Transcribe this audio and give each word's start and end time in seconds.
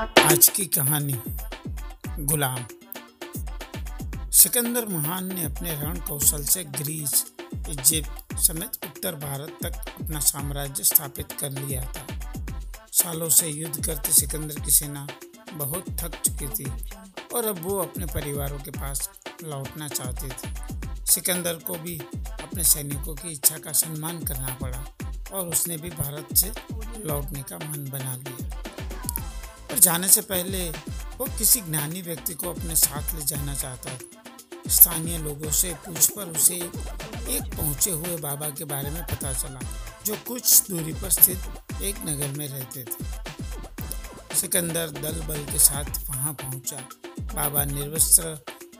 आज 0.00 0.48
की 0.48 0.64
कहानी, 0.66 1.14
गुलाम। 2.24 2.64
सिकंदर 4.30 4.86
महान 4.86 5.34
ने 5.34 5.44
अपने 5.44 5.72
रण 5.74 6.00
कौशल 6.00 6.44
से 6.44 6.64
ग्रीस 6.64 7.32
इजिप्ट 7.68 8.36
समेत 8.36 8.70
उत्तर 8.84 9.14
भारत 9.14 9.58
तक 9.62 10.02
अपना 10.02 10.20
साम्राज्य 10.20 10.84
स्थापित 10.84 11.32
कर 11.32 11.50
लिया 11.50 11.84
था। 11.84 12.06
सालों 12.92 13.28
से 13.28 13.48
युद्ध 13.48 13.86
करते 13.86 14.12
सिकंदर 14.12 14.60
की 14.60 14.70
सेना 14.70 15.06
बहुत 15.52 15.84
थक 15.90 16.22
चुकी 16.24 16.48
थी 16.48 16.70
और 17.34 17.44
अब 17.44 17.62
वो 17.62 17.78
अपने 17.78 18.06
परिवारों 18.06 18.58
के 18.58 18.70
पास 18.70 19.10
लौटना 19.44 19.88
चाहती 19.88 20.28
थी। 20.28 20.54
सिकंदर 21.06 21.54
को 21.54 21.74
भी 21.74 21.98
अपने 22.42 22.64
सैनिकों 22.64 23.14
की 23.14 23.32
इच्छा 23.32 23.58
का 23.58 23.72
सम्मान 23.72 24.24
करना 24.24 24.56
पड़ा 24.62 24.84
और 25.32 25.48
उसने 25.48 25.76
भी 25.76 25.90
भारत 25.90 26.34
से 26.36 26.52
लौटने 27.06 27.42
का 27.42 27.56
मन 27.56 27.90
बना 27.90 28.16
लिया। 28.16 28.59
पर 29.70 29.78
जाने 29.78 30.08
से 30.08 30.20
पहले 30.20 30.68
वो 31.18 31.26
किसी 31.38 31.60
ज्ञानी 31.60 32.02
व्यक्ति 32.02 32.34
को 32.34 32.50
अपने 32.50 32.76
साथ 32.76 33.14
ले 33.14 33.24
जाना 33.26 33.54
चाहता 33.54 33.90
था 33.90 34.68
स्थानीय 34.68 35.18
लोगों 35.18 35.50
से 35.50 35.72
पूछ 35.86 36.06
पर 36.10 36.30
उसे 36.30 36.54
एक 36.54 37.54
पहुँचे 37.56 37.90
हुए 37.90 38.16
बाबा 38.16 38.48
के 38.48 38.64
बारे 38.64 38.90
में 38.90 39.02
पता 39.02 39.32
चला, 39.32 39.60
जो 40.06 40.16
कुछ 40.28 40.70
दूरी 40.70 40.92
पर 40.92 41.10
स्थित 41.10 41.82
एक 41.82 41.96
नगर 42.06 42.36
में 42.38 42.46
रहते 42.48 42.84
थे। 42.84 44.36
सिकंदर 44.36 44.90
दल 44.90 45.20
बल 45.28 45.44
के 45.52 45.58
साथ 45.58 45.84
वहाँ 46.08 46.32
पहुँचा। 46.42 46.76
बाबा 47.34 47.64
निर्वस्त्र 47.64 48.38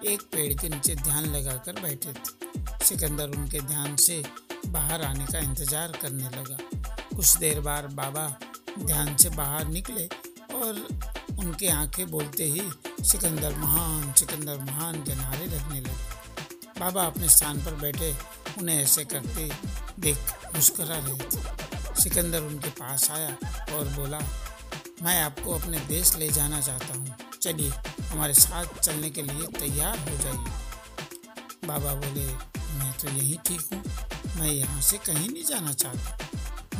एक 0.08 0.22
पेड़ 0.32 0.52
के 0.60 0.68
नीचे 0.68 0.94
ध्यान 0.94 1.24
लगाकर 1.26 1.80
बैठे 1.82 2.12
थे। 2.12 2.84
सिकंदर 2.84 3.36
उनके 3.38 3.60
ध्यान 3.60 3.96
से 3.96 4.22
बाहर 4.66 5.02
आने 5.02 5.26
का 5.26 5.38
इंतज़ार 5.38 5.98
करने 6.02 6.28
लगा। 6.36 6.58
कुछ 7.16 7.36
देर 7.36 7.60
बाद 7.60 7.92
बाबा 7.94 8.26
ध्यान 8.78 9.16
से 9.16 9.28
बाहर 9.30 9.66
निकले 9.68 10.08
और 10.62 10.88
उनके 11.38 11.68
आँखें 11.68 12.10
बोलते 12.10 12.44
ही 12.44 12.62
सिकंदर 13.04 13.56
महान 13.56 14.12
सिकंदर 14.12 14.58
महान 14.58 15.02
के 15.02 15.14
नारे 15.14 15.46
लगने 15.46 15.80
लगे। 15.80 16.80
बाबा 16.80 17.02
अपने 17.02 17.28
स्थान 17.28 17.58
पर 17.58 17.74
बैठे, 17.74 18.16
उन्हें 18.58 18.82
ऐसे 18.82 19.04
करते 19.04 19.50
देख 20.00 20.18
मुस्करा 20.56 20.96
रहे 20.98 21.14
थे। 21.14 21.70
सिकंदर 22.02 22.40
उनके 22.40 22.70
पास 22.70 23.10
आया 23.10 23.36
और 23.76 23.88
बोला, 23.88 24.18
मैं 25.02 25.22
आपको 25.22 25.54
अपने 25.54 25.80
देश 25.80 26.16
ले 26.16 26.28
जाना 26.28 26.60
चाहता 26.60 26.98
हूँ। 26.98 27.14
चलिए, 27.42 27.70
हमारे 28.10 28.34
साथ 28.34 28.66
चलने 28.78 29.10
के 29.10 29.22
लिए 29.22 29.46
तैयार 29.46 29.98
हो 29.98 30.18
जाइए। 30.18 31.68
बाबा 31.68 31.94
बोले, 31.94 32.26
मैं 32.78 32.92
तो 32.92 33.08
यहीं 33.08 33.38
ठीक 33.38 33.60
हूँ। 33.72 33.82
मैं 34.36 34.48
यहाँ 34.48 34.80
से 34.80 34.98
कहीं 34.98 35.30
नहीं 35.30 35.44
जाना 35.44 35.72
चाहता। 35.72 36.18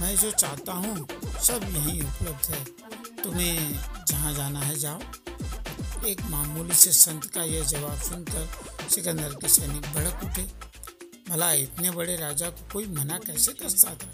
मैं 0.01 0.17
जो 0.17 0.31
चाहता 0.31 0.73
हूँ, 0.73 1.07
सब 1.41 1.61
यहीं 1.63 2.03
उपलब्ध 2.03 2.55
है। 2.55 2.90
तुम्हें 3.25 4.05
जहाँ 4.09 4.33
जाना 4.35 4.61
है 4.61 4.79
जाओ। 4.79 5.01
एक 6.07 6.21
मामूली 6.21 6.75
से 6.75 6.93
संत 6.93 7.25
का 7.25 7.43
यह 7.43 7.65
जवाब 7.65 7.99
सुनकर 8.01 8.89
सिकंदर 8.89 9.35
के 9.35 9.49
सैनिक 9.49 9.87
भड़क 9.95 10.25
उठे। 10.25 10.43
भला 11.31 11.53
इतने 11.53 11.91
बड़े 11.91 12.17
राजा 12.17 12.49
को 12.49 12.69
कोई 12.73 12.87
मना 12.87 13.19
कैसे 13.19 13.53
कर 13.53 13.69
सकता? 13.69 14.13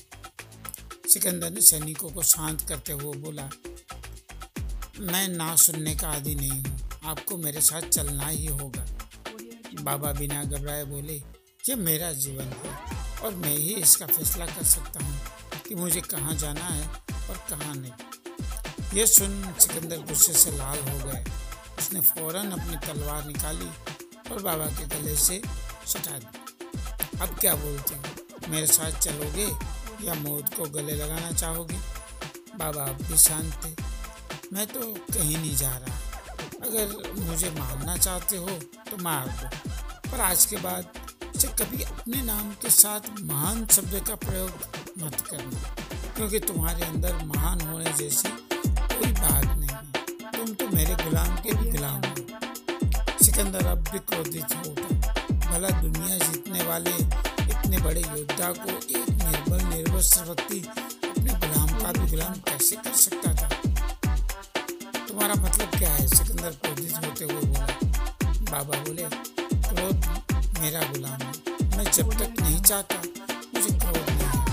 सिकंदर 1.08 1.50
ने 1.50 1.60
सैनिकों 1.60 2.10
को 2.10 2.22
शांत 2.22 2.66
करते 2.68 2.92
हुए 2.92 3.16
बोला, 3.16 3.48
मैं 5.00 5.28
ना 5.28 5.54
सुनने 5.56 5.94
का 5.94 6.08
आदि 6.08 6.34
नहीं 6.34 6.50
हूँ। 6.50 7.00
आपको 7.04 7.36
मेरे 7.36 7.60
साथ 7.60 7.88
चलना 7.88 8.26
ही 8.26 8.46
होगा। 8.46 8.84
बाबा 9.80 10.12
बिना 10.12 10.42
घबराए 10.44 10.84
बोले, 10.84 11.16
ये 11.68 11.74
मेरा 11.74 12.12
जीवन 12.12 12.52
है 12.56 12.74
और 13.24 13.34
मैं 13.34 13.56
ही 13.56 13.74
इसका 13.74 14.06
फैसला 14.06 14.46
कर 14.46 14.64
सकता 14.64 15.04
हूँ 15.04 15.20
कि 15.68 15.74
मुझे 15.74 16.00
कहाँ 16.00 16.34
जाना 16.34 16.64
है 16.64 16.86
और 17.30 17.44
कहाँ 17.50 17.74
नहीं। 17.74 17.92
यह 18.96 19.06
सुन 19.06 19.32
सिकंदर 19.60 19.96
गुस्से 19.98 20.32
से 20.32 20.50
लाल 20.50 20.78
हो 20.80 20.98
गए। 20.98 21.24
उसने 21.78 22.00
फ़ौरन 22.00 22.50
अपनी 22.50 22.76
तलवार 22.86 23.24
निकाली 23.24 23.68
और 24.32 24.42
बाबा 24.42 24.66
के 24.76 24.86
गले 24.86 25.16
से 25.16 25.40
सटा 25.86 26.18
दी। 26.18 27.18
अब 27.20 27.36
क्या 27.40 27.54
बोलते 27.54 27.94
हो? 27.94 28.02
मेरे 28.48 28.66
साथ 28.66 28.98
चलोगे 29.00 29.46
या 30.06 30.14
मौत 30.14 30.54
को 30.54 30.64
गले 30.70 30.94
लगाना 30.94 31.30
चाहोगे? 31.32 31.78
बाबा 32.56 32.84
अब 32.84 33.02
भी 33.02 33.18
शांत 33.18 33.52
थे। 33.64 33.74
मैं 34.52 34.66
तो 34.66 34.80
कहीं 35.12 35.36
नहीं 35.36 35.56
जा 35.56 35.76
रहा। 35.76 35.96
अगर 36.62 37.12
मुझे 37.18 37.50
मारना 37.50 37.96
चाहते 37.96 38.36
हो 38.36 38.48
तो 38.90 39.02
मार 39.02 39.28
दो। 39.28 40.10
पर 40.10 40.20
आज 40.20 40.44
के 40.44 40.56
बाद 40.56 40.84
से 41.36 41.48
कभी 41.58 41.82
अपने 41.82 42.22
नाम 42.22 42.52
के 42.62 42.70
साथ 42.72 43.20
महान 43.20 43.66
शब्द 43.66 44.04
का 44.08 44.14
प्रयोग 44.24 44.50
मत 45.04 45.20
करना, 45.20 45.74
क्योंकि 46.16 46.38
तुम्हारे 46.40 46.84
अंदर 46.84 47.24
महान 47.26 47.60
होने 47.60 47.92
जैसी 47.92 48.28
तुम 50.36 50.54
तो 50.54 50.66
मेरे 50.76 50.94
गुलाम 50.94 51.36
के 51.36 51.54
भी 51.54 51.70
गुलाम 51.70 51.96
हो। 51.96 53.24
सिकंदर 53.24 53.66
अब 53.66 53.78
भी 53.78 53.98
क्रोधित 53.98 54.54
हो। 54.54 54.72
भला 55.50 55.68
दुनिया 55.68 56.18
जीतने 56.18 56.62
वाले 56.62 56.90
इतने 56.90 57.78
बड़े 57.78 58.00
योद्धा 58.00 58.52
को 58.52 58.70
एक 58.70 59.10
निर्बल 59.10 59.64
निर्वस्त्र 59.64 60.22
व्यक्ति 60.22 60.58
अपने 61.08 61.32
गुलाम 61.32 61.68
का 61.68 61.92
भी 61.92 62.10
गुलाम 62.10 62.32
कैसे 62.32 62.76
कर 62.76 62.92
सकता 62.92 63.34
था? 63.34 63.48
तुम्हारा 65.08 65.34
मतलब 65.34 65.78
क्या 65.78 65.90
है? 65.90 66.08
सिकंदर 66.08 66.50
क्रोधित 66.50 66.96
होते 66.96 67.24
हुए 67.24 67.34
बोला। 67.34 67.66
बाबा 68.50 68.78
बोले, 68.78 69.02
क्रोध 69.68 70.06
मेरा 70.60 70.80
गुलाम 70.80 71.22
है। 71.22 71.32
मैं 71.76 71.92
जब 71.92 72.12
तक 72.12 72.42
नहीं 72.42 72.62
चाहता, 72.62 73.02
मुझे 73.54 73.78
क्रोध 73.78 74.10
नहीं 74.10 74.44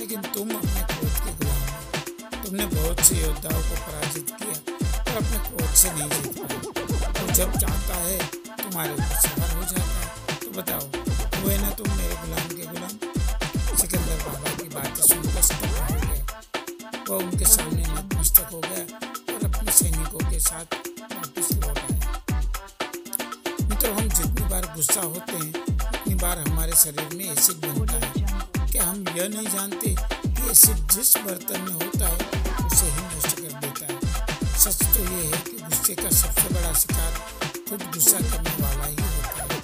लेकिन 0.00 0.22
तुम 0.22 0.50
अपने 0.50 0.82
क्रोध 0.82 1.14
के 1.14 1.36
गुलाम 1.36 1.60
हो। 1.60 2.44
तुमने 2.44 2.66
बहुत 2.66 3.00
से 3.00 3.20
योद्धाओं 3.22 3.62
को 3.62 3.76
पराजित 3.86 4.36
किया। 4.42 4.71
पर 5.12 5.18
अपने 5.18 5.38
क्रोध 5.38 5.72
से 5.74 5.90
नहीं 5.92 6.08
जीत 6.10 6.36
पाए 6.38 6.56
और 7.22 7.30
जब 7.32 7.56
चाहता 7.56 7.94
है, 7.94 8.18
तुम्हारे 8.60 8.92
ऊपर 8.92 9.16
सवार 9.22 9.50
हो 9.56 9.62
जाता 9.62 9.96
है। 9.96 10.06
तो 10.36 10.50
बताओ, 10.50 10.84
हुए 11.40 11.56
ना 11.58 11.70
तुम 11.70 11.90
मेरे 11.96 12.14
गुलाम 12.14 12.48
के 12.48 12.64
गुलाम? 12.66 12.94
सिकंदर 13.76 14.22
बाबा 14.24 14.50
की 14.56 14.68
बातें 14.68 15.02
सुनकर 15.02 15.42
स्तब्ध 15.42 15.76
हो 15.80 15.96
गया। 16.00 16.22
वह 17.10 17.16
उनके 17.16 17.44
सामने 17.44 17.82
नतमस्तक 17.82 18.46
हो 18.52 18.60
गया 18.60 18.84
और 19.34 19.44
अपने 19.44 19.72
सैनिकों 19.72 20.30
के 20.30 20.40
साथ 20.40 20.68
वापस 21.12 21.52
लौट 21.52 21.78
आया। 21.78 22.00
मित्रों, 23.68 23.94
हम 23.96 24.08
जितनी 24.08 24.48
बार 24.48 24.72
गुस्सा 24.76 25.00
होते 25.00 25.32
हैं, 25.34 25.52
उतनी 25.90 26.14
बार 26.14 26.38
हमारे 26.48 26.72
शरीर 26.84 27.16
में 27.16 27.26
एसिड 27.32 27.66
बनता 27.66 27.96
है 27.98 28.10
क्या 28.72 28.84
हम 28.84 29.04
यह 29.16 29.28
नहीं 29.28 29.48
जानते 29.48 29.94
कि 30.26 30.50
एसिड 30.50 30.78
जिस 30.92 31.16
बर्तन 31.18 31.60
में 31.60 31.74
होता 31.74 32.06
है, 32.06 32.18
उसे 32.66 32.86
ही 32.86 33.01
गुस्से 35.92 36.02
का 36.02 36.10
सबसे 36.16 36.48
बड़ा 36.54 36.72
शिकार 36.72 37.12
खुद 37.68 37.82
गुस्सा 37.92 38.18
करने 38.18 38.52
वाला 38.62 38.86
ही 38.86 38.96
होता 38.96 39.42
है। 39.42 39.56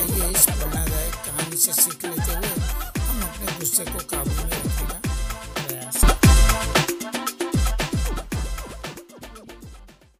आइए 0.00 0.28
इस 0.30 0.44
प्रेरणादायक 0.46 1.14
कहानी 1.26 1.56
से 1.56 1.72
सीख 1.72 2.04
लेते 2.04 2.34
हुए 2.34 2.52
हम 3.00 3.22
अपने 3.22 3.58
गुस्से 3.58 3.84
को 3.92 3.98
काबू 4.12 4.36
में 4.44 4.61